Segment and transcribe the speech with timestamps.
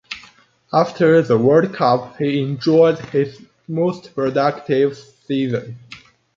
[0.73, 5.77] After the World Cup he enjoyed his most productive season.